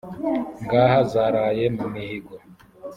[0.63, 2.35] ngaha zaraye mu mihigo.